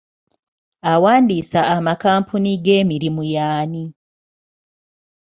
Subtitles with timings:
[0.91, 3.83] Awandiisa amakampuni g'emirimu y'ani?